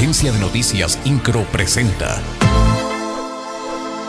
[0.00, 2.22] Agencia de Noticias Incro presenta.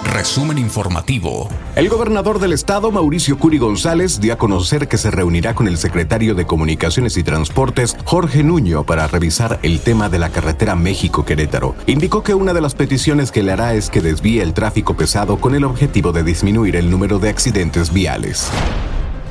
[0.06, 1.50] Resumen informativo.
[1.76, 5.78] El gobernador del estado, Mauricio Curi González, dio a conocer que se reunirá con el
[5.78, 11.76] secretario de Comunicaciones y Transportes, Jorge Nuño, para revisar el tema de la carretera México-Querétaro.
[11.88, 15.42] Indicó que una de las peticiones que le hará es que desvíe el tráfico pesado
[15.42, 18.50] con el objetivo de disminuir el número de accidentes viales.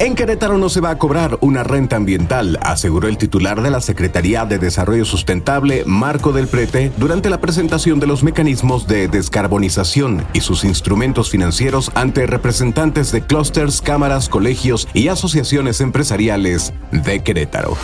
[0.00, 3.82] En Querétaro no se va a cobrar una renta ambiental, aseguró el titular de la
[3.82, 10.24] Secretaría de Desarrollo Sustentable, Marco del Prete, durante la presentación de los mecanismos de descarbonización
[10.32, 17.76] y sus instrumentos financieros ante representantes de clústeres, cámaras, colegios y asociaciones empresariales de Querétaro.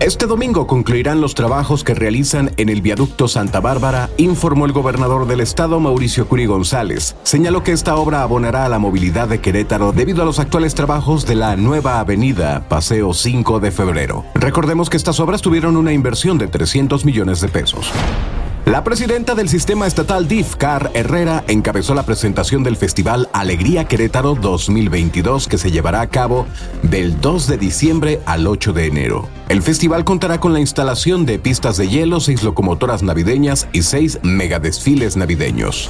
[0.00, 5.26] Este domingo concluirán los trabajos que realizan en el viaducto Santa Bárbara, informó el gobernador
[5.26, 7.16] del estado Mauricio Curi González.
[7.24, 11.26] Señaló que esta obra abonará a la movilidad de Querétaro debido a los actuales trabajos
[11.26, 14.24] de la nueva avenida Paseo 5 de Febrero.
[14.34, 17.90] Recordemos que estas obras tuvieron una inversión de 300 millones de pesos.
[18.68, 24.34] La presidenta del sistema estatal DIF, Car Herrera, encabezó la presentación del Festival Alegría Querétaro
[24.34, 26.46] 2022 que se llevará a cabo
[26.82, 29.28] del 2 de diciembre al 8 de enero.
[29.48, 34.18] El festival contará con la instalación de pistas de hielo, seis locomotoras navideñas y seis
[34.22, 35.88] megadesfiles navideños.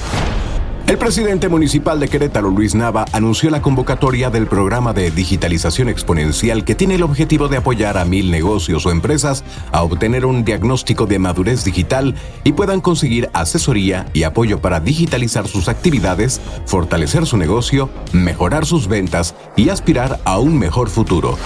[0.88, 6.64] El presidente municipal de Querétaro, Luis Nava, anunció la convocatoria del programa de digitalización exponencial
[6.64, 11.04] que tiene el objetivo de apoyar a mil negocios o empresas a obtener un diagnóstico
[11.04, 17.36] de madurez digital y puedan conseguir asesoría y apoyo para digitalizar sus actividades, fortalecer su
[17.36, 21.36] negocio, mejorar sus ventas y aspirar a un mejor futuro.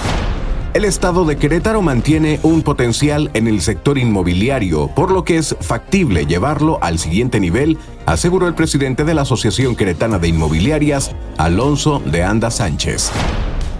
[0.75, 5.55] El estado de Querétaro mantiene un potencial en el sector inmobiliario, por lo que es
[5.61, 12.01] factible llevarlo al siguiente nivel, aseguró el presidente de la Asociación Queretana de Inmobiliarias, Alonso
[12.07, 13.13] de Anda Sánchez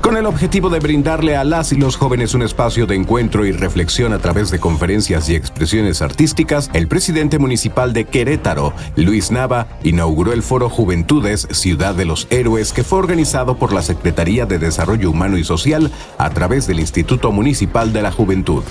[0.03, 3.53] con el objetivo de brindarle a las y los jóvenes un espacio de encuentro y
[3.53, 9.69] reflexión a través de conferencias y expresiones artísticas, el presidente municipal de Querétaro, Luis Nava,
[9.85, 14.59] inauguró el foro Juventudes Ciudad de los Héroes que fue organizado por la Secretaría de
[14.59, 18.65] Desarrollo Humano y Social a través del Instituto Municipal de la Juventud.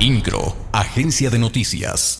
[0.00, 2.12] INCRO, Agencia de Noticias.